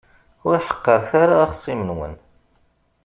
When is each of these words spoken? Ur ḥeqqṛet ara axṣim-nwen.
Ur 0.47 0.55
ḥeqqṛet 0.67 1.11
ara 1.23 1.35
axṣim-nwen. 1.45 2.13